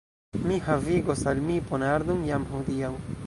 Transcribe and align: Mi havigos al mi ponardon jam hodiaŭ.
Mi 0.45 0.55
havigos 0.69 1.21
al 1.33 1.43
mi 1.49 1.59
ponardon 1.73 2.27
jam 2.31 2.51
hodiaŭ. 2.55 2.95